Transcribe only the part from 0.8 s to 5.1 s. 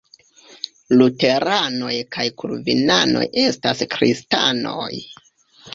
Luteranoj kaj Kalvinanoj estas kristanoj.